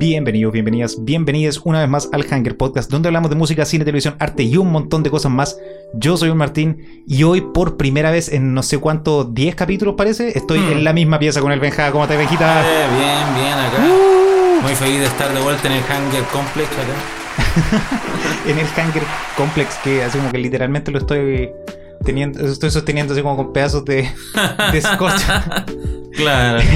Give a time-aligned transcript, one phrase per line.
[0.00, 4.16] Bienvenidos, bienvenidas, bienvenidas una vez más al Hanger Podcast, donde hablamos de música, cine, televisión,
[4.18, 5.58] arte y un montón de cosas más.
[5.92, 9.96] Yo soy un Martín y hoy por primera vez en no sé cuánto, 10 capítulos
[9.98, 10.72] parece, estoy Hmm.
[10.72, 11.92] en la misma pieza con el Benja.
[11.92, 12.62] ¿Cómo estás, Benjita?
[12.62, 13.76] Eh, bien, bien acá.
[13.84, 14.62] Uh.
[14.62, 18.00] Muy feliz de estar de vuelta en el Hanger Complex acá.
[18.50, 19.02] en el Hanger
[19.36, 21.50] Complex, que así como que literalmente lo estoy
[22.02, 24.08] teniendo, estoy sosteniendo así como con pedazos de,
[24.72, 24.80] de.
[26.20, 26.60] Claro.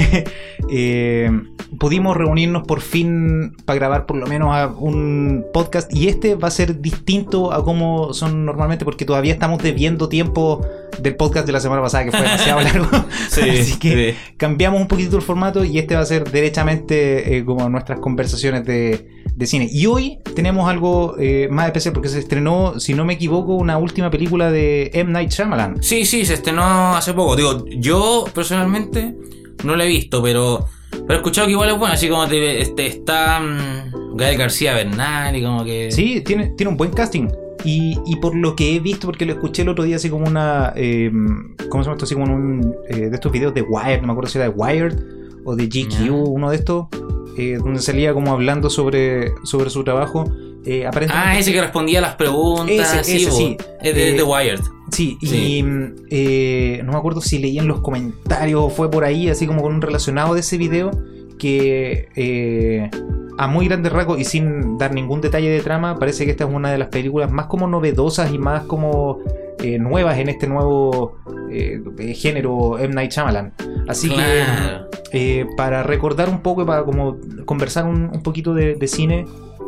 [0.67, 1.29] Eh,
[1.77, 6.47] pudimos reunirnos por fin para grabar por lo menos a un podcast y este va
[6.47, 10.65] a ser distinto a como son normalmente porque todavía estamos debiendo tiempo
[10.99, 12.87] del podcast de la semana pasada que fue demasiado largo
[13.29, 14.17] Sí, así que sí.
[14.37, 18.65] cambiamos un poquito el formato y este va a ser derechamente eh, como nuestras conversaciones
[18.65, 23.03] de, de cine y hoy tenemos algo eh, más especial porque se estrenó si no
[23.03, 25.11] me equivoco una última película de M.
[25.11, 27.35] Night Shyamalan Sí, sí, se estrenó hace poco.
[27.35, 29.13] Digo, yo personalmente
[29.63, 31.93] no lo he visto, pero, pero he escuchado que igual es bueno.
[31.93, 35.91] Así como te- este, está mm, Gael García Bernal y como que.
[35.91, 37.27] Sí, tiene, tiene un buen casting.
[37.65, 40.27] Y, y por lo que he visto, porque lo escuché el otro día así como
[40.27, 40.71] una...
[40.75, 41.09] eh,
[41.69, 42.05] ¿Cómo se llama esto?
[42.05, 42.75] Así como en un...
[42.89, 44.93] eh, de estos videos de Wired, no me acuerdo si era de Wired
[45.45, 46.87] o de GQ, uno de estos,
[47.37, 50.25] eh, donde salía como hablando sobre, sobre su trabajo.
[50.65, 51.29] Eh, aparentemente...
[51.29, 52.93] Ah, ese que respondía a las preguntas.
[52.95, 53.57] Ese, sí, ese, sí.
[53.81, 54.59] Es de, Eh, de Wired.
[54.91, 55.63] Sí, y Sí.
[55.63, 59.45] mm, eh, no me acuerdo si leí en los comentarios o fue por ahí, así
[59.45, 60.91] como con un relacionado de ese video,
[61.37, 62.89] que eh,
[63.37, 66.49] a muy grandes rasgos y sin dar ningún detalle de trama, parece que esta es
[66.51, 69.19] una de las películas más como novedosas y más como
[69.61, 71.17] eh, nuevas en este nuevo
[71.51, 71.81] eh,
[72.15, 72.93] género M.
[72.93, 73.53] Night Shyamalan.
[73.87, 74.87] Así Claro.
[74.89, 78.87] que eh, para recordar un poco y para como conversar un, un poquito de, de
[78.87, 79.25] cine,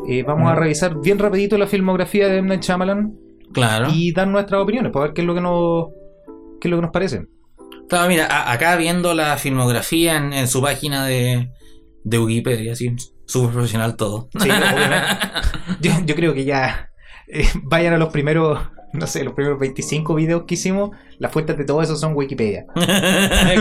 [0.07, 2.49] eh, vamos a revisar bien rapidito la filmografía de M.
[2.49, 3.13] Night Shyamalan
[3.53, 3.87] Claro.
[3.93, 5.85] y dar nuestras opiniones para ver qué es lo que nos
[6.59, 7.27] qué es lo que nos parece.
[7.87, 11.49] Claro, mira, a- acá viendo la filmografía en, en su página de,
[12.03, 12.93] de Wikipedia, así,
[13.25, 14.27] súper profesional todo.
[14.37, 14.49] Sí.
[15.81, 16.89] Yo, yo creo que ya
[17.27, 18.59] eh, vayan a los primeros,
[18.93, 22.65] no sé, los primeros 25 videos que hicimos, las fuentes de todo eso son Wikipedia.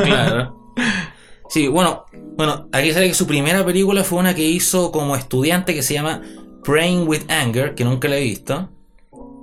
[0.05, 0.73] claro.
[1.49, 2.05] Sí, bueno,
[2.37, 5.95] bueno, aquí sale que su primera película fue una que hizo como estudiante que se
[5.95, 6.23] llama
[6.65, 8.69] Praying with Anger, que nunca la he visto.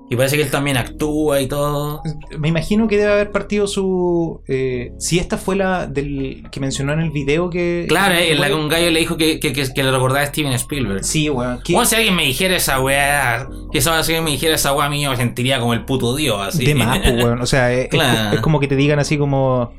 [0.09, 2.03] Y parece que él también actúa y todo.
[2.37, 6.93] Me imagino que debe haber partido su eh, si esta fue la del que mencionó
[6.93, 9.53] en el video que Claro, eh, en la que un gallo le dijo que, que,
[9.53, 11.03] que- que le recordaba a Steven Spielberg.
[11.03, 11.61] Sí, weón.
[11.67, 14.89] Bueno, si alguien me dijera esa weá, que si alguien me dijera esa weá a
[14.89, 16.63] mí yo me sentiría como el puto dios, así.
[16.63, 17.41] De más, pues, weón.
[17.41, 18.35] O sea, Claro.
[18.35, 19.71] es como que te digan así como.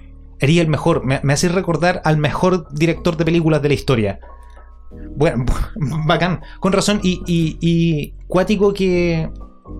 [0.44, 1.04] Eres el mejor.
[1.04, 4.20] Me, me haces recordar al mejor director de películas de la historia.
[5.16, 5.44] Bueno,
[6.06, 6.40] bacán.
[6.60, 7.00] Con razón.
[7.02, 9.30] Y, y, y cuático que,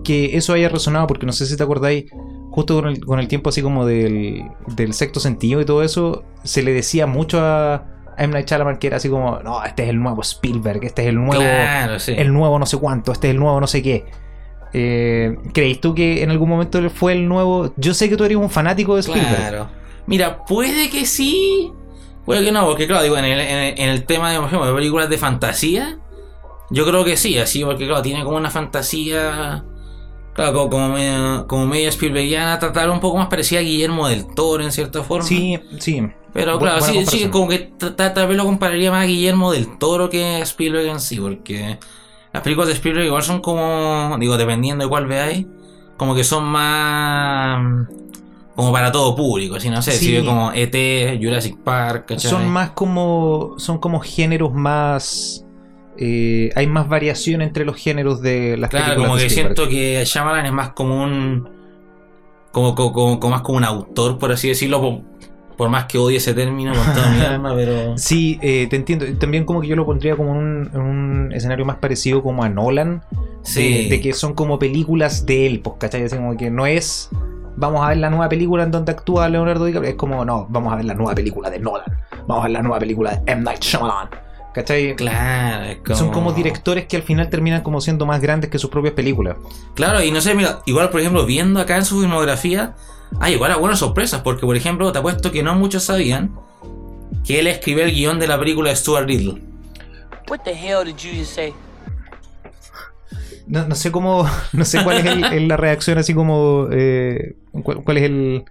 [0.03, 2.05] que eso haya resonado, porque no sé si te acordáis,
[2.51, 4.43] justo con el, con el tiempo así como del,
[4.75, 8.33] del sexto sentido y todo eso, se le decía mucho a, a M.
[8.33, 11.15] Night Shyamalan que era así como, no, este es el nuevo Spielberg, este es el
[11.15, 12.13] nuevo Claro, sí.
[12.17, 14.05] el nuevo no sé cuánto, este es el nuevo no sé qué.
[14.73, 17.73] Eh, ¿Creéis tú que en algún momento fue el nuevo?
[17.77, 19.37] Yo sé que tú eres un fanático de Spielberg.
[19.37, 19.69] Claro.
[20.07, 21.71] Mira, puede que sí,
[22.25, 24.47] puede que no, porque claro, digo, en el, en el, en el tema de, por
[24.47, 25.97] ejemplo, de películas de fantasía,
[26.69, 29.63] yo creo que sí, así, porque claro, tiene como una fantasía,
[30.33, 34.25] claro, como, como, media, como media Spielbergiana, tratar un poco más parecida a Guillermo del
[34.35, 35.25] Toro en cierta forma.
[35.25, 36.01] Sí, sí.
[36.33, 39.51] Pero claro, sí, sí, como que ta- ta- tal vez lo compararía más a Guillermo
[39.53, 41.79] del Toro que a Spielberg en sí, porque
[42.33, 45.45] las películas de Spielberg igual son como, digo, dependiendo de cuál veáis,
[45.95, 47.87] como que son más
[48.55, 50.05] como para todo público, así no sé, Sí.
[50.05, 52.31] si ve como ET, Jurassic Park, ¿cachai?
[52.31, 53.55] Son más como.
[53.57, 55.41] Son como géneros más.
[55.97, 59.69] eh, hay más variación entre los géneros de las Claro, películas como de que siento
[59.69, 61.47] que Shyamalan es más como un
[62.51, 65.01] como, como, como- como más como un autor, por así decirlo, por,
[65.57, 69.05] por más que odie ese término con toda mi alma, pero Sí, eh, te entiendo.
[69.19, 73.01] También como que yo lo pondría como un, un escenario más parecido como a Nolan.
[73.43, 73.83] sí.
[73.85, 76.03] de, de que son como películas de él, pues, ¿cachai?
[76.03, 77.09] Así como que no es.
[77.57, 79.91] Vamos a ver la nueva película en donde actúa Leonardo DiCaprio.
[79.91, 81.85] Es como, no, vamos a ver la nueva película de Nolan.
[82.27, 83.43] Vamos a ver la nueva película de M.
[83.43, 84.09] Night Shyamalan.
[84.53, 84.95] ¿Cachai?
[84.95, 85.95] Claro, es como...
[85.97, 89.35] Son como directores que al final terminan como siendo más grandes que sus propias películas.
[89.73, 92.73] Claro, y no sé, mira, igual por ejemplo, viendo acá en su filmografía,
[93.19, 96.35] hay igual algunas sorpresas, porque por ejemplo, te apuesto que no muchos sabían
[97.25, 99.41] que él escribió el guion de la película de Stuart Little.
[100.29, 101.53] What the hell did you just say?
[103.47, 104.25] No, no sé cómo.
[104.53, 106.67] No sé cuál es el- el- la reacción, así como.
[106.71, 108.43] eh, cuál, cuál es el,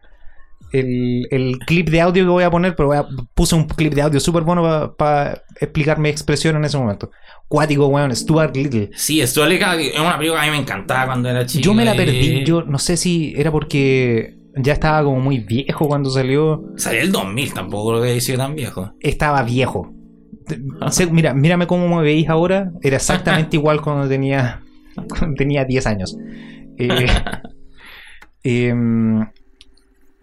[0.73, 1.27] el.
[1.31, 4.03] el clip de audio que voy a poner, pero voy a- puse un clip de
[4.03, 7.11] audio súper bueno para explicar mi expresión en ese momento.
[7.49, 8.91] Cuático, weón, Stuart Little.
[8.95, 11.63] Sí, Stuart Little es una película que a mí me encantaba cuando era chico.
[11.65, 12.45] Yo me la perdí.
[12.45, 16.63] Yo no sé si era porque ya estaba como muy viejo cuando salió.
[16.77, 18.93] Salió el 2000, tampoco creo que sido tan viejo.
[19.01, 19.93] Estaba viejo.
[21.11, 22.71] mira, mírame cómo me veis ahora.
[22.83, 24.63] Era exactamente igual cuando tenía,
[25.37, 26.17] tenía 10 años.
[26.79, 27.07] Eh,
[28.43, 29.27] em,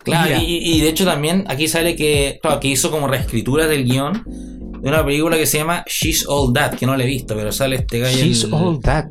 [0.03, 3.83] Claro, y, y de hecho también aquí sale que, claro, que hizo como reescritura del
[3.85, 7.35] guion de una película que se llama She's All That, que no la he visto,
[7.35, 8.17] pero sale este gallo.
[8.17, 9.05] She's el- all that.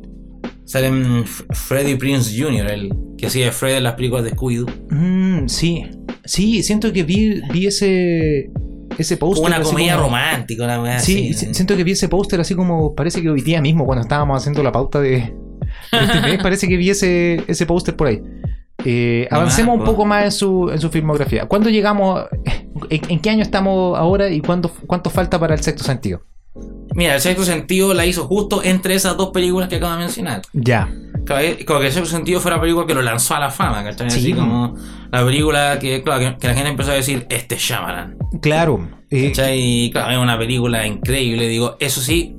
[0.65, 0.89] Sale
[1.23, 4.67] F- Freddie Prince Jr., el que hacía de Fred en las películas de Scooby-Doo.
[4.91, 5.85] Mm, sí,
[6.25, 8.51] sí, siento que vi, vi ese,
[8.99, 9.47] ese póster.
[9.47, 11.55] una comedia como- romántica, una Sí, así.
[11.55, 14.63] siento que vi ese póster así como parece que hoy día mismo cuando estábamos haciendo
[14.65, 15.33] la pauta de
[15.93, 18.23] este mes, parece que vi ese, ese póster por ahí.
[18.85, 19.93] Eh, avancemos un po.
[19.93, 21.47] poco más en su, en su filmografía.
[21.47, 22.25] ¿Cuándo llegamos?
[22.89, 26.23] ¿En, en qué año estamos ahora y cuánto, cuánto falta para el sexto sentido?
[26.95, 30.43] Mira, el sexto sentido la hizo justo entre esas dos películas que acabo de mencionar.
[30.53, 30.89] Ya.
[31.39, 33.85] Eh, Como que el sexto sentido fue la película que lo lanzó a la fama,
[33.85, 34.11] ¿cachai?
[34.11, 34.19] Sí.
[34.19, 34.75] Así como
[35.13, 38.17] la película que, claro, que, que la gente empezó a decir, este es Shyamalan.
[38.43, 38.89] Claro.
[39.11, 39.61] eh, ¿Cachai?
[39.61, 41.47] Y claro, es una película increíble.
[41.49, 42.37] Digo, eso sí,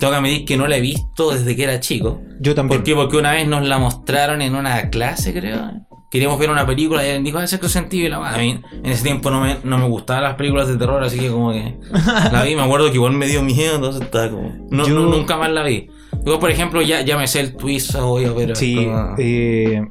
[0.00, 2.20] tengo que admitir que no la he visto desde que era chico.
[2.40, 2.78] yo también.
[2.80, 2.94] ¿Por qué?
[2.96, 5.70] Porque una vez nos la mostraron en una clase, creo.
[6.10, 8.06] Queríamos ver una película y él dijo, ah, sexto sentido.
[8.06, 10.76] Y la a mí en ese tiempo no me, no me gustaban las películas de
[10.76, 11.76] terror, así que como que
[12.32, 12.56] la vi.
[12.56, 14.52] Me acuerdo que igual me dio miedo, entonces estaba como.
[14.70, 15.88] No, Yo- no- nunca más la vi.
[16.26, 18.56] Yo, por ejemplo, ya, ya me sé el twist, obvio, pero.
[18.56, 19.82] Sí, como- eh,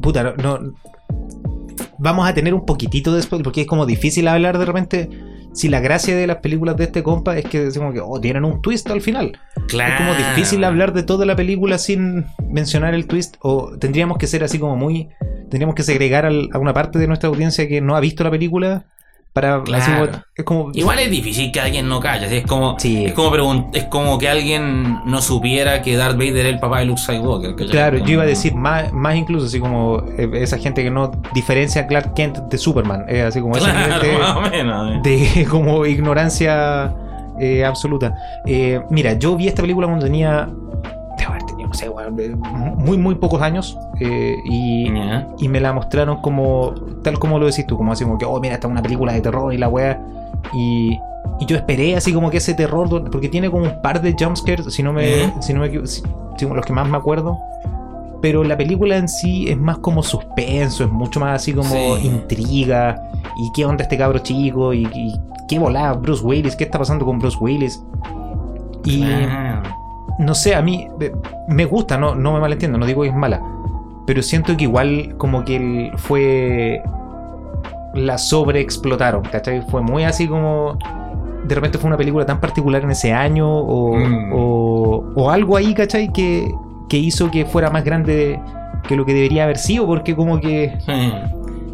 [0.00, 0.60] puta, no,
[1.98, 5.08] Vamos a tener un poquitito de spoiler, porque es como difícil hablar de repente.
[5.54, 8.44] Si la gracia de las películas de este compa es que decimos que oh, tienen
[8.44, 9.38] un twist al final.
[9.68, 9.92] claro.
[9.94, 13.36] Es como difícil hablar de toda la película sin mencionar el twist.
[13.40, 15.10] O tendríamos que ser así como muy.
[15.50, 18.30] Tendríamos que segregar al- a una parte de nuestra audiencia que no ha visto la
[18.30, 18.86] película.
[19.32, 19.62] Para.
[19.62, 19.84] Claro.
[20.10, 20.70] como- es como.
[20.74, 23.06] Igual es difícil que alguien no calle, así es como Sí.
[23.06, 26.84] es como es como que alguien no supiera que Darth Vader era el papá de
[26.86, 27.52] Luke Skywalker.
[27.52, 27.68] ¿cachai?
[27.70, 30.90] Claro, Como- yo iba a decir más, más incluso, así como eh, esa gente que
[30.90, 33.04] no diferencia a Clark Kent de Superman.
[33.08, 33.72] Es así como Claro,
[34.20, 34.96] más o menos.
[34.96, 35.00] eh.
[35.02, 36.94] de como ignorancia
[37.40, 38.14] eh, absoluta.
[38.46, 40.48] Eh, mira, yo vi esta película cuando tenía,
[41.72, 41.90] no sé,
[42.76, 44.90] muy, muy pocos años eh, y,
[45.48, 48.54] me la mostraron como, tal como lo decís tú, como así como que, oh, mira,
[48.54, 50.00] esta es una película de terror y la weá.
[50.52, 50.98] Y,
[51.40, 54.66] y yo esperé así como que ese terror, porque tiene como un par de jumpscares,
[54.72, 55.42] si no me, Ujú.
[55.42, 56.02] si no me si-
[56.40, 57.38] los que más me acuerdo.
[58.20, 62.06] Pero la película en sí es más como suspenso, es mucho más así como Sí.
[62.06, 63.10] intriga.
[63.36, 64.72] ¿Y qué onda este cabro chico?
[64.74, 66.54] ¿Y, y qué volada Bruce Willis?
[66.54, 67.82] ¿Qué está pasando con Bruce Willis?
[68.84, 69.62] Y Claro.
[70.18, 70.88] No sé, a mí
[71.48, 73.40] me gusta, no, no me malentiendo, no digo que es mala.
[74.06, 76.82] Pero siento que igual como que el- fue...
[77.94, 79.62] La sobreexplotaron, ¿cachai?
[79.70, 80.78] Fue muy así como...
[81.44, 84.30] De repente fue una película tan particular en ese año o, Mm.
[84.32, 86.10] o, o algo ahí, ¿cachai?
[86.12, 86.50] Que,
[86.88, 88.40] que hizo que fuera más grande
[88.88, 90.78] que lo que debería haber sido, porque como que...
[90.86, 91.12] Sí.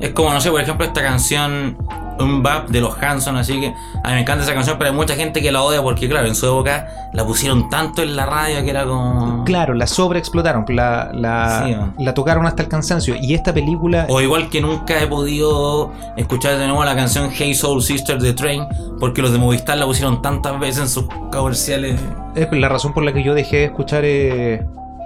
[0.00, 1.76] Es como, no sé, por ejemplo, esta canción
[2.20, 4.96] Un Bap de los Hanson, así que a mí me encanta esa canción, pero hay
[4.96, 8.26] mucha gente que la odia porque, claro, en su época la pusieron tanto en la
[8.26, 9.44] radio que era como.
[9.44, 13.14] Claro, la sobreexplotaron, la, la, Sí, la tocaron hasta el cansancio.
[13.20, 14.06] Y esta película...
[14.08, 18.32] O igual que nunca he podido escuchar de nuevo la canción Hey Soul Sister de
[18.34, 18.66] Train,
[19.00, 22.00] porque los de Movistar la pusieron tantas veces en sus comerciales.
[22.34, 24.54] Es la razón por la que yo dejé de escuchar eh,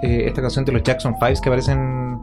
[0.03, 2.19] eh, esta canción de los Jackson Fives que aparecen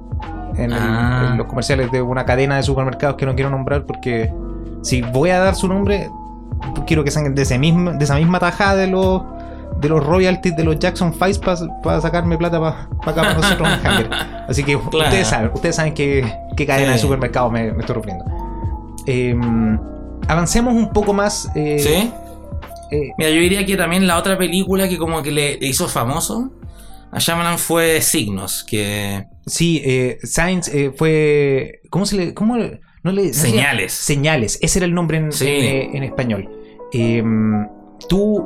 [0.57, 1.29] en, el- Ah.
[1.33, 4.33] en los comerciales de una cadena de supermercados que no quiero nombrar porque
[4.83, 6.09] si voy a dar su nombre
[6.87, 9.23] quiero que sean de, ese mismo, de esa misma tajada de los
[9.81, 12.81] de los royalties de los Jackson Fives para sacarme plata para
[13.13, 14.13] acá para nosotros en.
[14.49, 15.06] Así que Claro.
[15.08, 16.93] ustedes saben, ustedes saben qué, qué cadena Sí.
[16.94, 18.25] de supermercados me, me estoy refiriendo.
[19.06, 19.79] Em,
[20.29, 21.51] avancemos un poco más.
[21.55, 22.11] eh, ¿Sí?
[22.91, 25.89] eh, Mira, yo diría que también la otra película que como que le, le hizo
[25.89, 26.51] famoso
[27.13, 29.27] a Shyamalan fue Signos, que...
[29.46, 31.81] Sí, eh, Science fue.
[31.91, 32.34] ¿Cómo se le.?
[32.34, 33.53] ¿Cómo le- no le, no se llama?
[33.63, 33.93] Señales.
[33.93, 35.47] Señales, ese era el nombre en, Sí.
[35.49, 36.49] en, eh, en español.
[36.93, 37.23] Eh,
[38.09, 38.45] ¿Tú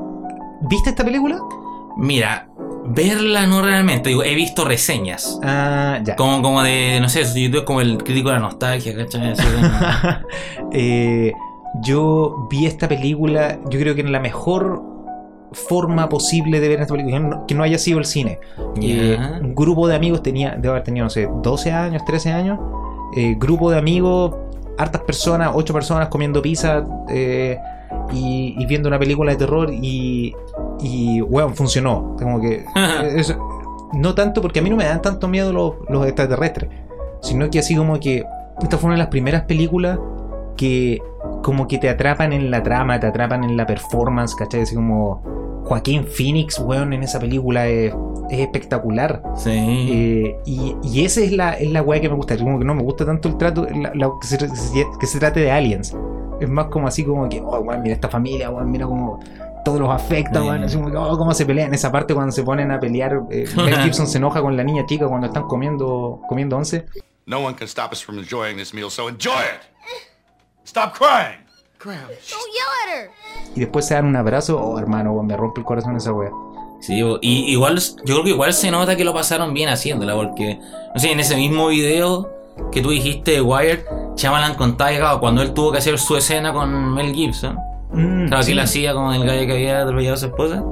[0.63, 1.41] viste esta película?
[1.97, 2.49] Mira,
[2.87, 5.39] verla no realmente, digo, he visto reseñas.
[5.45, 6.17] Ah, ya.
[6.17, 9.35] Como, como de, no sé, YouTube como el crítico de la nostalgia, ¿cachai?
[10.73, 11.33] Eh,
[11.83, 14.83] yo vi esta película, yo creo que en la mejor
[15.53, 18.41] forma posible de ver esta película, que no- haya sido el cine.
[18.81, 22.59] Eh, un grupo de amigos tenía, debo haber tenido, no sé, 12 años, 13 años.
[23.17, 24.35] Eh, grupo de amigos,
[24.79, 27.59] hartas personas, 8 personas comiendo pizza eh,
[28.13, 30.35] y, y viendo una película de terror y,
[30.81, 32.17] y bueno, funcionó.
[32.19, 32.65] Como que,
[33.17, 33.37] es-
[33.93, 36.69] no tanto porque a mí no me dan tanto miedo los, los extraterrestres,
[37.21, 38.25] sino que así como que
[38.61, 39.99] esta fue una de las primeras películas
[40.57, 41.01] que
[41.43, 44.63] como que te atrapan en la trama, te atrapan en la performance, ¿cachai?
[44.63, 45.23] Así como
[45.65, 47.95] Joaquín Phoenix, weón, en esa película es,
[48.31, 49.23] es espectacular.
[49.37, 49.51] Sí.
[49.53, 52.37] Eh, y, y esa es la, es la weá que me gusta.
[52.37, 54.39] Como que no me gusta tanto el trato, la- la- que, se,
[55.01, 55.95] que se trate de aliens.
[56.41, 59.21] Es más como así como que, oh, weón, mira esta familia, weón, mira como.
[59.65, 60.47] todo los afecta, Sí.
[60.49, 60.65] weón.
[60.65, 61.73] Así como que, oh, cómo se pelean.
[61.75, 64.85] Esa parte cuando se ponen a pelear, eh, Mel Gibson se enoja con la niña
[64.87, 66.87] chica cuando están comiendo, comiendo once.
[67.27, 69.61] No one can stop us from enjoying this meal, so enjoy it.
[70.67, 71.39] Stop crying.
[71.83, 73.11] Don't yell at her.
[73.55, 74.59] Y después se dan un abrazo.
[74.61, 76.31] Oh, hermano, weón, me rompe el corazón esa wea.
[76.87, 80.59] Sí, y igual, yo creo que igual se nota que lo pasaron bien haciéndola, porque,
[80.95, 82.31] no sé, en ese mismo video
[82.73, 83.81] que tú dijiste de Wired,
[84.17, 87.57] Chamalan contaba que claro, cuando él tuvo que hacer su escena con Mel Gibson,
[87.93, 88.49] Mm, claro, sí.
[88.49, 90.63] que él hacía con el gallo que había atropellado a su esposa,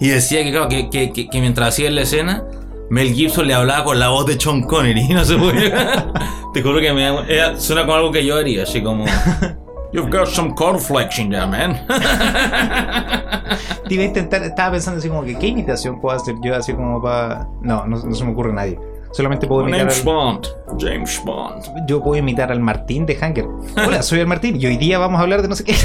[0.00, 2.42] y decía que, claro, que, que, que- que mientras hacía la escena,
[2.90, 6.12] Mel Gibson le hablaba con la voz de Sean Connery, no se podía.
[6.52, 9.04] Te juro que me era- suena como algo que yo haría, así como.
[9.92, 11.86] You've got some cornflakes in there, man.
[13.88, 16.74] Te iba a intentar, estaba pensando así como que, ¿qué imitación puedo hacer yo así
[16.74, 17.46] como para...?
[17.62, 18.78] No, no, no se me ocurre a nadie.
[19.12, 20.46] Solamente puedo imitar name's al, Bond.
[20.78, 21.86] James Bond.
[21.86, 23.46] yo puedo imitar al Martín de Hanger.
[23.86, 25.74] Hola, soy el Martín y hoy día vamos a hablar de no sé qué.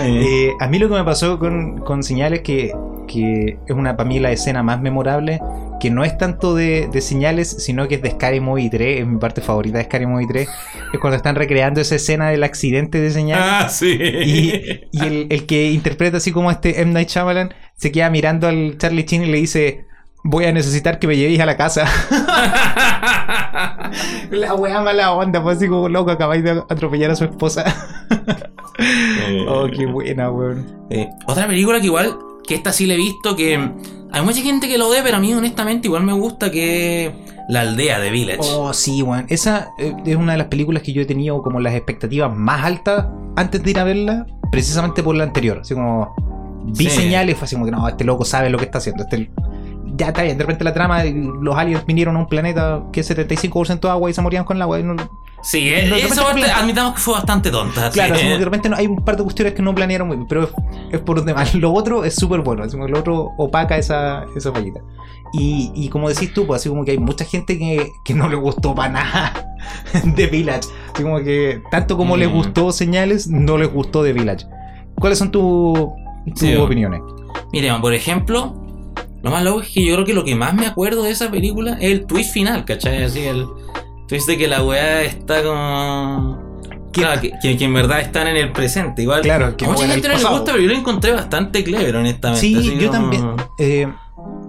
[0.00, 2.74] Eh, a mí lo que me pasó con, con Señales que,
[3.06, 5.40] que es una para mí la escena más memorable
[5.80, 9.06] que no es tanto de, de señales sino que es de Scary Movie 3 es
[9.06, 10.48] mi parte favorita de Scary Movie 3
[10.92, 13.98] es cuando están recreando esa escena del accidente de señales Ah, sí.
[14.00, 16.92] y, y el, el que interpreta así como este M.
[16.92, 19.86] Night Shyamalan se queda mirando al Charlie Chin y le dice
[20.24, 21.84] voy a necesitar que me llevéis a la casa
[24.30, 27.64] la wea mala onda pues así como loco acabáis de atropellar a su esposa.
[29.48, 30.66] Oh qué buena weón.
[30.90, 32.16] Eh, otra película que igual,
[32.46, 33.58] que esta sí la he visto, que
[34.12, 37.12] hay mucha gente que lo ve, pero a mí honestamente igual me gusta que
[37.48, 38.40] La aldea de Village.
[38.42, 39.26] Oh, sí, weón.
[39.28, 42.64] Esa eh, es una de las películas que yo he tenido como las expectativas más
[42.64, 45.58] altas antes de ir a verla, precisamente por la anterior.
[45.60, 46.14] Así como
[46.74, 46.90] vi Sí.
[46.90, 49.04] señales y fue así como que no, este loco sabe lo que está haciendo.
[49.04, 49.30] Este,
[49.96, 53.00] ya está bien, de repente la trama, de los aliens vinieron a un planeta que
[53.00, 54.78] es 75% agua y se morían con el agua.
[54.78, 54.94] y no-
[55.42, 57.90] Sí, eh, parte plan- admitamos que fue bastante tonta.
[57.90, 58.22] Claro, sí.
[58.22, 60.44] que de repente no- hay un par de cuestiones que no planearon muy bien, pero
[60.44, 60.50] es,
[60.92, 61.54] es por demás.
[61.54, 64.80] Lo otro es súper bueno, así como lo otro opaca esa, esa fallita.
[65.32, 68.28] Y, y como decís tú, pues así como que hay mucha gente que, que no
[68.28, 69.54] le gustó para nada
[70.16, 70.68] de Village.
[70.94, 72.32] Así como que tanto como les Mm.
[72.32, 74.46] gustó Señales, no les gustó de Village.
[74.96, 75.92] ¿Cuáles son tu-
[76.26, 77.00] tus Sí, opiniones?
[77.52, 78.54] Mire, por ejemplo,
[79.22, 81.30] lo más loco es que yo creo que lo que más me acuerdo de esa
[81.30, 83.04] película es el twist final, ¿cachai?
[83.04, 83.46] Así, el
[84.08, 86.46] twist de que la weá está como...
[86.92, 89.02] Claro, que, que- que en verdad están en el presente.
[89.02, 91.94] Igual, Claro, que a mucha gente no le gusta, pero yo lo encontré bastante clever,
[91.96, 92.40] honestamente.
[92.40, 93.24] Sí, yo como- también.
[93.58, 93.86] Eh,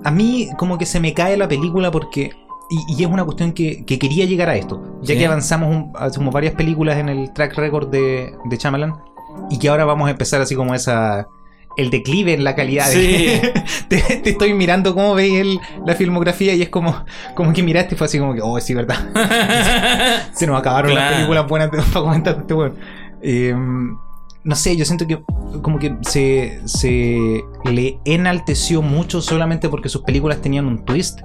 [0.03, 2.31] a mí como que se me cae la película porque...
[2.71, 4.81] Y, y es una cuestión que, que quería llegar a esto.
[5.01, 5.19] Ya Sí.
[5.19, 8.95] que avanzamos, un- hacemos varias películas en el track record de, de Shyamalan.
[9.49, 11.27] Y que ahora vamos a empezar así como esa...
[11.79, 12.87] El declive en la calidad.
[12.87, 13.39] Sí.
[13.87, 17.05] te, te estoy mirando cómo veis el- la filmografía y es como,
[17.35, 18.97] como que miraste y fue así como que, oh, sí, verdad.
[20.33, 22.75] Se nos acabaron las películas buenas de- para comentar este weón.
[23.21, 23.53] Eh,
[24.43, 25.21] no sé, yo siento que
[25.61, 31.19] como que se, se le enalteció mucho solamente porque sus películas tenían un twist.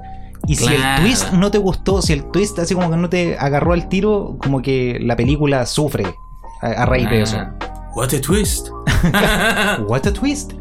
[0.46, 3.38] Y si el twist no te gustó, si el twist así como que no te
[3.38, 6.04] agarró al tiro, como que la película sufre
[6.60, 7.38] a, a raíz de eso.
[7.94, 8.68] What a twist.
[9.86, 10.52] What a twist.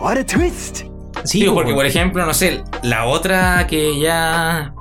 [0.00, 0.82] What a twist!
[1.24, 1.76] Sí, Digo, po, porque weón.
[1.78, 4.72] por ejemplo, no sé, la otra que ya.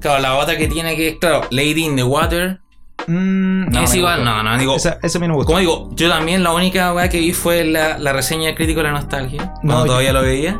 [0.00, 2.60] Claro, la otra que tiene que es, claro, Lady in the Water.
[3.06, 4.30] Mm, no, es igual, gustó.
[4.32, 4.76] no, no, digo.
[4.76, 5.46] Esa, esa no me gustó.
[5.48, 8.78] Como digo, yo también la única weá que vi fue la, la reseña del crítico
[8.78, 9.52] de la nostalgia.
[9.54, 10.58] Cuando No, yo- todavía lo veía.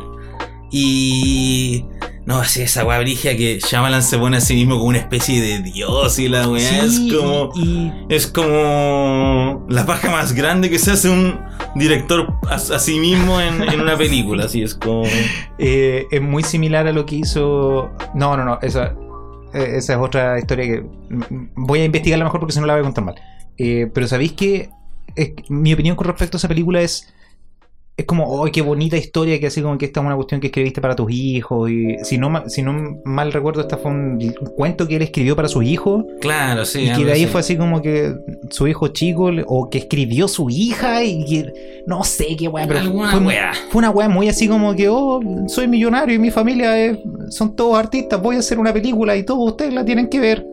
[0.71, 1.85] Y.
[2.25, 5.41] No, sí, esa weá brigia que Shyamalan se pone a sí mismo como una especie
[5.41, 7.49] de dios y la weá Sí, es como.
[7.55, 11.39] y- Es como la paja más grande que se hace un
[11.75, 14.45] director a, a sí mismo en, en una película.
[14.45, 15.03] Así es como.
[15.57, 17.91] Eh, es muy similar a lo que hizo.
[18.15, 18.59] No, no, no.
[18.61, 18.93] Esa,
[19.53, 20.83] eh, esa es otra historia que.
[21.55, 23.15] Voy a investigarla mejor porque si no la voy a contar mal.
[23.57, 24.69] Eh, pero sabéis que.
[25.15, 27.13] es- mi opinión con respecto a esa película es.
[27.95, 29.39] Es como, ¡ay, qué bonita historia!
[29.39, 31.69] Que así como que esta es una cuestión que escribiste para tus hijos.
[31.69, 35.47] Y si no, si no mal recuerdo, esta fue un, cuento que él escribió para
[35.47, 36.03] sus hijos.
[36.19, 36.89] Claro, sí.
[36.89, 38.15] y que de ahí fue así como que
[38.49, 41.83] su hijo chico, o que escribió su hija, y que.
[41.85, 42.79] No sé qué weá, pero.
[42.79, 43.51] Alguna fue, weá.
[43.69, 46.97] fue una weá muy así como que, oh, soy millonario y mi familia es-
[47.29, 50.52] son todos artistas, voy a hacer una película y todos ustedes la tienen que ver.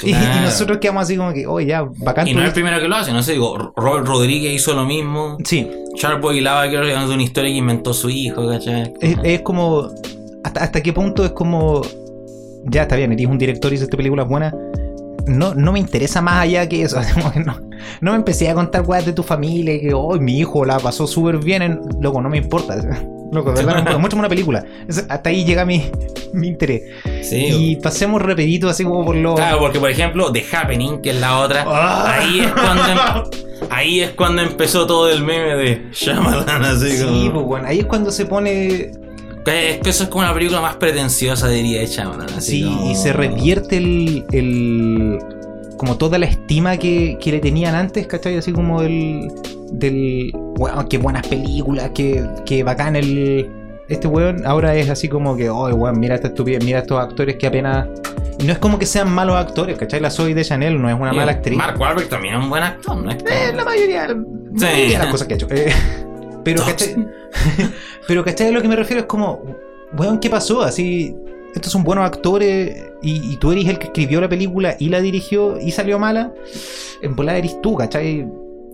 [0.06, 2.26] Y- nosotros quedamos así como que, oh, ya, bacán.
[2.26, 4.84] Y no es el primero que lo hace, no sé, digo, Robert Rodríguez hizo lo
[4.84, 5.38] mismo.
[5.44, 5.70] Sí,
[6.40, 8.92] Lava creo que es una historia que inventó su hijo, ¿cachai?
[9.00, 9.90] es, es como.
[10.44, 11.82] Hasta, ¿Hasta qué punto es como.
[12.64, 14.54] Ya está bien, eres un director y hiciste películas buenas.
[15.26, 17.00] No, no me interesa más allá que eso.
[17.44, 17.56] no,
[18.00, 20.78] no me empecé a contar weas de tu familia y que, oh, mi hijo la
[20.78, 21.62] pasó súper bien.
[21.62, 21.80] En...
[22.00, 22.76] Loco, no me importa.
[23.32, 24.64] Loco, de verdad, muéstrame una película.
[25.08, 25.84] Hasta ahí llega mi,
[26.32, 26.82] mi interés.
[27.22, 27.46] Sí.
[27.50, 29.34] Y pasemos rapidito, así como por lo.
[29.36, 32.16] Claro, porque por ejemplo, The Happening, que es la otra, Ah.
[32.18, 37.04] ahí es cuando em- ahí es cuando empezó todo el meme de Shyamalan, así Sí,
[37.04, 37.32] como.
[37.34, 38.90] pues bueno, ahí es cuando se pone.
[39.46, 42.28] Es que eso es como la película más pretenciosa, diría de Shyamalan.
[42.36, 44.24] Así Sí, como- y se revierte el.
[44.32, 45.18] el
[45.76, 48.36] como toda la estima que, que le tenían antes, ¿cachai?
[48.36, 49.32] Así como el.
[49.72, 50.30] Del.
[50.56, 53.48] Bueno, qué buenas películas, qué, qué bacán el.
[53.88, 57.36] Este weón ahora es así como que, oh, weón, mira esta estupidez, mira estos actores
[57.36, 57.88] que apenas.
[58.44, 60.00] No es como que sean malos actores, ¿cachai?
[60.00, 61.58] La Zoe de Chanel no es una mala actriz.
[61.58, 63.10] Mark Wahlberg también es un buen actor, ¿no?
[63.10, 64.64] Es Eh, la mayoría, la Sí.
[64.64, 65.46] mayoría de las cosas que ha hecho.
[65.50, 65.72] Eh,
[66.44, 66.64] pero.
[66.64, 66.94] ¿cachai?
[68.08, 68.48] pero, ¿cachai?
[68.48, 69.42] A lo que me refiero es como,
[69.98, 70.62] weón, ¿qué pasó?
[70.62, 71.14] Así,
[71.54, 75.00] estos son buenos actores y, y tú eres el que escribió la película y la
[75.00, 76.32] dirigió y salió mala.
[77.02, 78.26] En volada eres tú, ¿cachai?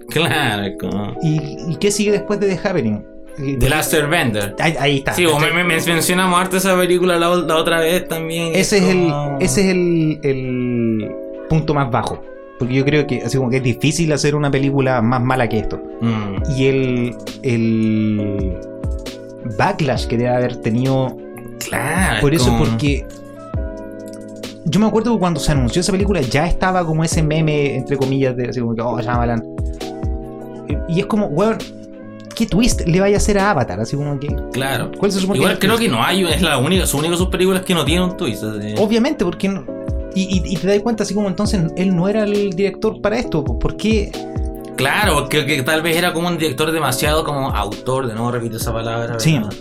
[0.09, 1.15] Claro, como.
[1.23, 3.05] ¿Y, y qué sigue después de The Happening?
[3.59, 4.55] The Last Airbender.
[4.59, 5.13] Ahí, ahí está.
[5.13, 8.53] Sí, vos me, me- mencionamos harto esa película la, la otra vez también.
[8.55, 11.11] ese es el, ese es el, el
[11.51, 12.23] punto más bajo.
[12.59, 15.59] Porque yo creo que así como que es difícil hacer una película más mala que
[15.59, 15.79] esto.
[16.01, 18.57] Mm, y el, el
[19.59, 21.15] backlash que debe haber tenido
[21.69, 22.21] claro.
[22.23, 23.05] por es eso, como- porque
[24.65, 27.97] yo me acuerdo que cuando se anunció esa película ya estaba como ese meme, entre
[27.99, 29.45] comillas, de así como que, oh, Shyamalan.
[30.89, 31.59] Y- es como, weón,
[32.35, 33.81] ¿qué twist le vaya a hacer a Avatar?
[33.81, 34.91] Así como que, Claro.
[34.99, 35.91] ¿cuál se supone Igual creo twist?
[35.91, 38.17] que no hay, es la única, su única de sus películas que no tiene un
[38.17, 38.43] twist.
[38.45, 38.75] así.
[38.79, 39.65] Obviamente, porque no-
[40.15, 43.19] y, y- y te das cuenta así como entonces él no era el director para
[43.19, 43.45] esto.
[43.45, 44.11] ¿Por qué?
[44.77, 48.57] Claro, porque que tal vez era como un director demasiado como autor, de nuevo repito
[48.59, 49.19] esa palabra.
[49.19, 49.35] Sí.
[49.39, 49.53] ¿verdad?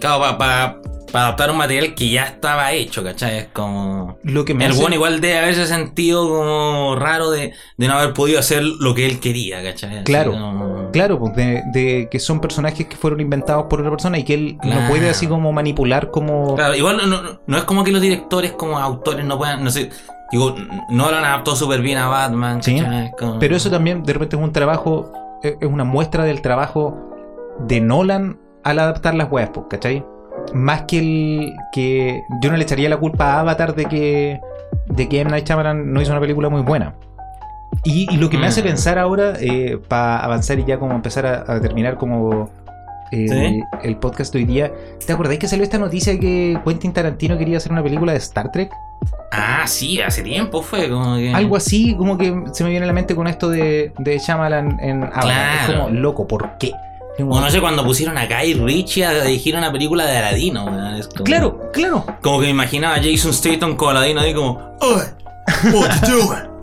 [0.00, 0.80] Claro, para
[1.22, 3.38] adaptar un material que ya estaba hecho, ¿cachai?
[3.38, 4.18] Es como...
[4.24, 7.94] Lo que me El hace- bueno igual debe haberse sentido como raro de, de no
[7.94, 10.02] haber podido hacer lo que él quería, ¿cachai?
[10.04, 10.32] Claro.
[10.32, 14.24] como- Claro, pues de, de que son personajes que fueron inventados por otra persona y
[14.24, 14.88] que él no Claro.
[14.88, 16.54] puede así como manipular como...
[16.56, 19.70] Claro, igual no, no- no es como que los directores como autores no puedan, no
[19.70, 19.90] sé,
[20.32, 20.54] digo,
[20.90, 23.06] no lo han adaptado súper bien a Batman, Sí, ¿cachai?
[23.06, 26.40] Es como- Pero eso también de repente es un trabajo, es es una muestra del
[26.42, 26.98] trabajo
[27.60, 30.04] de Nolan al adaptar las weas, pues, ¿cachai?
[30.52, 34.40] Más que el que yo no le echaría la culpa a Avatar de que
[34.86, 35.30] de que M.
[35.30, 36.94] Night Shyamalan no hizo una película muy buena.
[37.84, 38.64] Y, y lo que me hace Mm.
[38.64, 39.34] pensar ahora,
[39.88, 42.50] para avanzar y ya como empezar a, a terminar como
[43.10, 43.62] eh, Sí.
[43.82, 44.72] el podcast de hoy día,
[45.04, 48.50] ¿te acordáis que salió esta noticia que Quentin Tarantino quería hacer una película de Star
[48.52, 48.70] Trek?
[49.32, 51.32] Ah, sí, hace tiempo fue como que...
[51.34, 54.78] Algo así, como que se me viene a la mente con esto de, de Shyamalan
[54.80, 55.54] en Avatar.
[55.60, 55.82] Es Claro.
[55.84, 56.72] como, loco, ¿por qué?
[57.18, 61.24] O no sé, cuando pusieron a Guy Ritchie a dirigir una película de Aladino, como-
[61.24, 62.04] Claro, claro.
[62.20, 64.76] Como que me imaginaba a Jason Statham con Aladino ahí como...
[64.80, 65.02] "Oy,
[65.72, 66.54] what you doing?"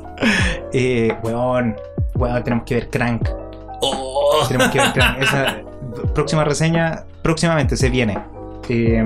[0.74, 1.76] Eh, weón,
[2.16, 3.30] weón, tenemos que ver Crank.
[3.82, 4.46] Oh.
[4.48, 5.22] Tenemos que ver Crank.
[5.22, 5.58] Esa
[6.14, 8.18] próxima reseña, próximamente se viene.
[8.70, 9.04] Eh,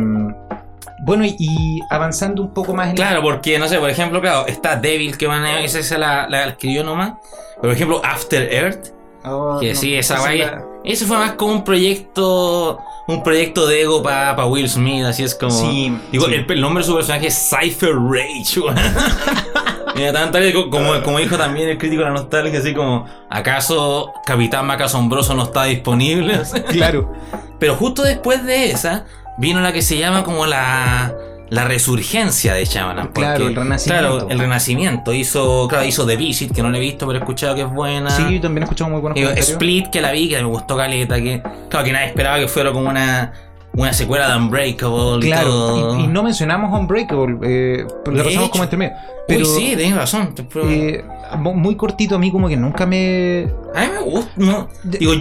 [1.05, 4.47] bueno, y, y avanzando un poco más en Claro, porque, no sé, por ejemplo, claro,
[4.47, 5.61] está Devil, que van a...
[5.61, 7.13] Esa, esa la, la escribió nomás.
[7.61, 8.87] Por ejemplo, After Earth,
[9.27, 10.45] Oh, que no, sí, esa es vaya...
[10.51, 12.79] la- Eso fue más como un proyecto...
[13.07, 15.51] Un proyecto de ego para Will Smith, así es como...
[15.51, 16.33] Sí, Digo, sí.
[16.33, 18.61] el, el nombre de su personaje es Cypher Rage.
[19.95, 23.05] Mira, tan tal como, como, como dijo también el crítico de la nostalgia, así como,
[23.29, 26.39] ¿acaso Capitán Mac Asombroso no está disponible?
[26.69, 27.13] Claro.
[27.59, 29.05] Pero justo después de esa,
[29.37, 31.13] vino la que se llama como la,
[31.49, 33.07] la resurgencia de Shyamalan.
[33.07, 34.09] porque- Claro, el renacimiento.
[34.17, 35.13] Claro, el renacimiento.
[35.13, 37.69] Hizo, claro, hizo The Visit, que no la he visto, pero he escuchado que es
[37.71, 38.09] buena.
[38.09, 39.49] Sí, también he escuchado muy buenos Digo, comentarios.
[39.51, 42.71] Split, que la vi, que me gustó caleta, que claro que nadie esperaba que fuera
[42.71, 43.33] como una,
[43.73, 45.27] una secuela de Unbreakable.
[45.27, 45.99] y Claro, todo.
[45.99, 48.93] y, y no mencionamos Unbreakable, eh, la pasamos como entre medio.
[49.27, 50.33] Pero, Uy, sí, tenés razón.
[50.67, 51.03] eh,
[51.37, 53.47] mu- muy cortito a mí como que nunca me...
[53.73, 54.31] A mí me gusta.
[54.37, 54.67] no.
[54.83, 55.13] Digo,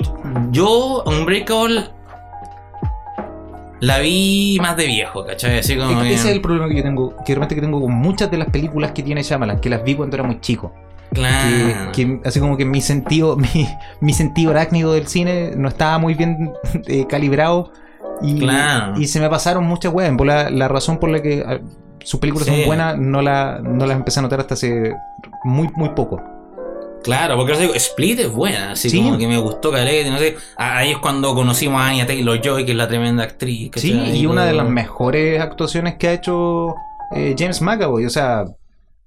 [0.50, 1.84] yo Unbreakable
[3.86, 5.58] la vi más de viejo, ¿cachai?
[5.58, 5.90] Así como.
[6.02, 8.38] Ese que- es el problema que yo tengo, que realmente que tengo con muchas de
[8.38, 10.72] las películas que tiene Shyamalan, que las vi cuando era muy chico.
[11.12, 11.92] Claro.
[11.92, 13.68] que así como que mi sentido, mi,
[14.00, 16.52] mi sentido arácnido del cine no estaba muy bien
[16.88, 17.70] eh, calibrado
[18.20, 18.94] y, Claro.
[19.00, 20.12] y se me pasaron muchas weas.
[20.16, 21.58] Bola, La, razón por la que ah,
[22.02, 22.54] sus películas Sí.
[22.56, 24.92] son buenas no, la, no las empecé a notar hasta hace
[25.44, 26.20] muy, muy poco.
[27.04, 28.96] Claro, porque o sea, digo, Split es buena, así Sí.
[29.02, 30.36] como que me gustó caleta, y no sé.
[30.56, 33.70] Ahí es cuando conocimos a Anya Taylor Joy, que es la tremenda actriz.
[33.76, 36.74] Sí, y una de las mejores actuaciones que ha hecho
[37.14, 38.06] eh, James McAvoy.
[38.06, 38.44] O sea,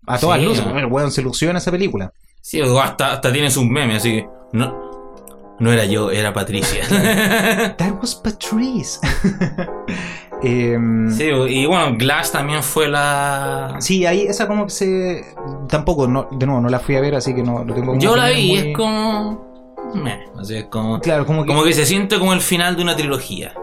[0.06, 0.46] a todas Sí.
[0.46, 0.66] luces.
[0.76, 2.14] El weón se lució en esa película.
[2.42, 4.28] Sí, hasta, hasta tiene sus memes, así que.
[4.54, 5.20] No,
[5.60, 6.86] no era yo, era Patricia.
[7.78, 9.00] That was Patrice.
[10.44, 13.76] Em, sí, y bueno, Glass también fue la.
[13.80, 15.26] Sí, ahí esa como que se...
[15.68, 18.00] Tampoco, no, de nuevo, no la fui a ver, así que no lo tengo como
[18.00, 19.48] Yo la vi, muy- es como.
[19.96, 20.26] meh.
[20.40, 22.96] Así es como, Claro, como que, como que se siente como el final de una
[22.96, 23.54] trilogía.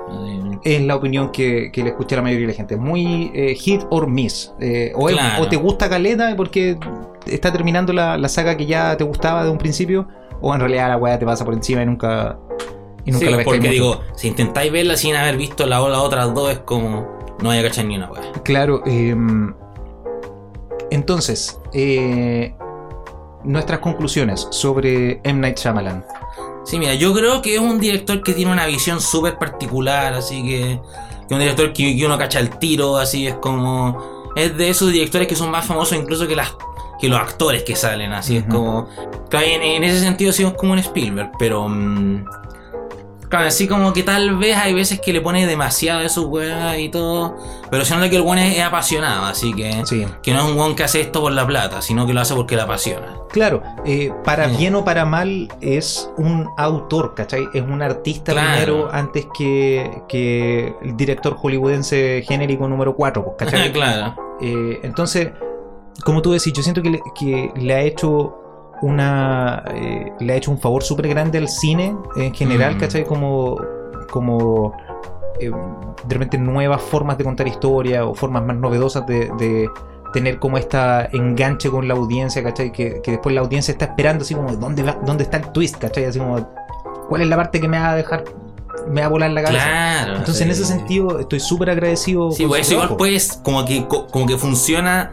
[0.64, 2.76] Es la opinión que, que le escuché a la mayoría de la gente.
[2.76, 4.52] Muy eh, hit or miss.
[4.60, 5.42] Eh, o, es- Claro.
[5.44, 6.78] o te gusta Caleta porque
[7.26, 10.08] está terminando la, la saga que ya te gustaba de un principio,
[10.40, 12.38] o en realidad la weá te pasa por encima y nunca,
[13.04, 13.70] y nunca Sí, la porque mucho.
[13.72, 17.12] digo, si intentáis verla sin haber visto la, las otras dos, es como.
[17.40, 18.32] No vaya a cachar ni una wea.
[18.44, 19.14] Claro, eh,
[20.90, 22.54] entonces, eh,
[23.42, 25.40] nuestras conclusiones sobre M.
[25.40, 26.04] Night Shyamalan.
[26.64, 30.42] Sí, mira, yo creo que es un director que tiene una visión súper particular, así
[30.42, 30.80] que.
[31.28, 34.32] que un director que, que uno cacha el tiro, así es como.
[34.36, 36.54] Es de esos directores que son más famosos incluso que las
[37.00, 38.88] que los actores que salen, así es como.
[39.32, 41.68] En, en ese sentido sí es como un Spielberg, pero.
[41.68, 42.24] mm,
[43.36, 46.78] claro, así como que tal vez hay veces que le pone demasiado de su weá
[46.78, 47.36] y todo,
[47.70, 49.82] pero se nota que el buen es, es apasionado, así que.
[49.86, 52.20] Sí, Que no es un weón que hace esto por la plata, sino que lo
[52.20, 53.18] hace porque le apasiona.
[53.30, 54.56] claro, eh, para Sí.
[54.58, 57.48] bien o para mal es un autor, ¿cachai?
[57.52, 58.50] Es un artista Claro.
[58.54, 63.72] primero antes que, que el director hollywoodense genérico número 4, ¿cachai?
[63.72, 64.14] claro.
[64.40, 65.30] Eh, entonces,
[66.04, 68.36] como tú decís, yo siento que le, que le ha hecho
[68.82, 72.78] una eh, le ha hecho un favor súper grande al cine en general, Mm.
[72.80, 73.04] ¿cachai?
[73.04, 73.56] Como,
[74.10, 74.72] como
[75.40, 79.68] eh, de repente nuevas formas de contar historia o formas más novedosas de, de
[80.12, 82.70] tener como esta enganche con la audiencia, ¿cachai?
[82.72, 85.76] Que, que después la audiencia está esperando así como, ¿dónde, va, ¿dónde está el twist?
[85.78, 86.04] ¿cachai?
[86.04, 86.46] Así como,
[87.08, 88.22] ¿cuál es la parte que me va a dejar,
[88.88, 89.64] me va a volar la cabeza?
[89.64, 90.10] Claro.
[90.12, 90.44] Entonces, sí.
[90.44, 92.30] en ese sentido, estoy súper agradecido.
[92.30, 92.98] Sí, con pues eso igual trabajo.
[92.98, 95.10] pues como que, co- como que funciona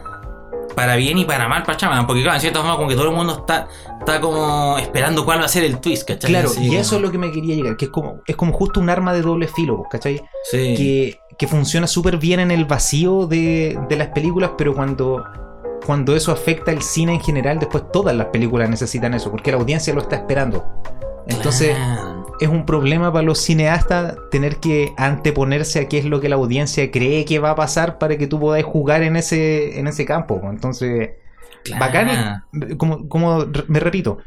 [0.74, 3.08] para bien y para mal para Chamalan, porque claro, en cierta forma como que todo
[3.10, 6.30] el mundo está, está como esperando cuál va a ser el twist, ¿cachai?
[6.30, 8.52] Claro, y como- eso es lo que me quería llegar, que es como, es como
[8.52, 10.22] justo un arma de doble filo, ¿cachai?
[10.50, 10.74] Sí.
[10.76, 15.24] Que, que funciona súper bien en el vacío de, de las películas, pero cuando,
[15.86, 19.58] cuando eso afecta el cine en general, después todas las películas necesitan eso, porque la
[19.58, 20.64] audiencia lo está esperando.
[21.26, 22.11] Entonces, Claro.
[22.42, 26.36] Es un problema para los cineastas tener que anteponerse a qué es lo que la
[26.36, 30.04] audiencia cree que va a pasar para que tú podáis jugar en ese, en ese
[30.04, 30.40] campo.
[30.50, 31.10] Entonces,
[31.64, 31.80] Claro.
[31.84, 32.42] bacán,
[32.76, 34.18] como, como me repito,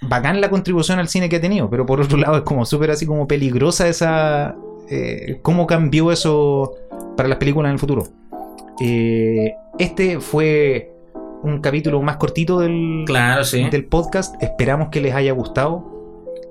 [0.00, 2.92] bacán la contribución al cine que ha tenido, pero por otro lado es como súper
[2.92, 4.54] así como peligrosa esa...
[4.88, 6.76] eh, cómo cambió eso
[7.16, 8.04] para las películas en el futuro.
[8.80, 10.92] Eh, este fue
[11.42, 13.68] un capítulo más cortito del, Claro, sí.
[13.70, 15.97] del podcast, esperamos que les haya gustado.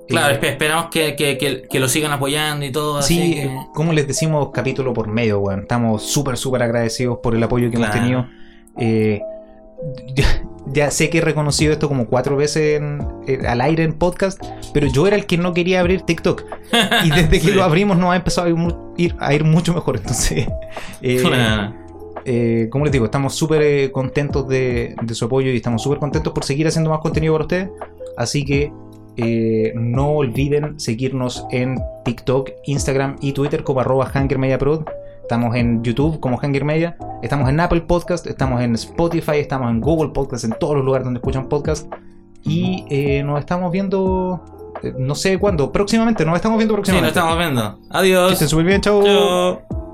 [0.08, 3.02] Claro, Eh, espe- esperamos que, que, que, que lo sigan apoyando y todo.
[3.02, 5.60] Sí, que- como les decimos, capítulo por medio, weón.
[5.60, 8.26] Estamos súper, súper agradecidos por el apoyo que hemos tenido.
[8.78, 9.20] Eh,
[10.14, 10.24] ya,
[10.66, 14.42] ya sé que he reconocido esto como cuatro veces en- eh, al aire en podcast,
[14.72, 16.44] pero yo era el que no quería abrir TikTok.
[17.04, 19.72] Y desde que lo abrimos nos ha empezado a ir, mu- ir- a ir mucho
[19.74, 19.96] mejor.
[19.98, 20.46] Entonces,
[21.02, 21.74] eh, Claro.
[22.24, 25.98] eh, como les digo, estamos súper eh, contentos de, de su apoyo y estamos súper
[25.98, 27.68] contentos por seguir haciendo más contenido para ustedes.
[28.16, 28.72] Así que
[29.18, 34.84] eh, no olviden seguirnos en TikTok, Instagram y Twitter como arroba HangerMediaProd.
[35.22, 36.96] Estamos en YouTube como Hanger Media.
[37.22, 41.04] Estamos en Apple Podcast, estamos en Spotify, estamos en Google Podcast, en todos los lugares
[41.04, 41.92] donde escuchan podcast.
[42.44, 44.40] Y eh, nos estamos viendo,
[44.82, 47.14] eh, no sé cuándo, próximamente, nos estamos viendo Sí, próximamente.
[47.14, 47.78] nos estamos viendo.
[47.90, 48.32] Que Adiós.
[48.32, 48.80] estén súper bien.
[48.80, 49.87] Chao.